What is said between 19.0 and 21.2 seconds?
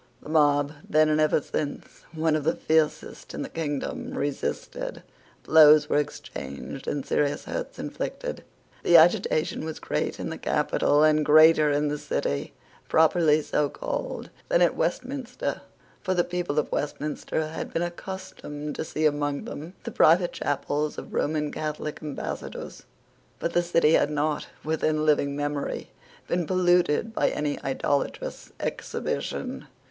among them the private chapels of